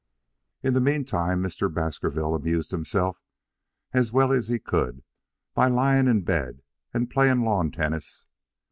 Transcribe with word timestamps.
In 0.63 0.73
the 0.73 0.79
mean 0.81 1.05
time 1.05 1.43
Mr. 1.43 1.71
Baskerville 1.71 2.33
amused 2.33 2.71
himself 2.71 3.21
as 3.93 4.11
well 4.11 4.31
as 4.31 4.47
he 4.47 4.57
could 4.57 5.03
by 5.53 5.67
lying 5.67 6.07
in 6.07 6.21
bed 6.23 6.63
and 6.91 7.07
playing 7.07 7.43
lawn 7.43 7.69
tennis. 7.69 8.25